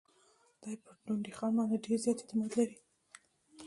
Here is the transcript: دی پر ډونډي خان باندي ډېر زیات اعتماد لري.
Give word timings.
دی 0.61 0.73
پر 0.83 0.95
ډونډي 1.05 1.31
خان 1.37 1.51
باندي 1.57 1.77
ډېر 1.85 1.99
زیات 2.05 2.17
اعتماد 2.19 2.51
لري. 2.57 2.77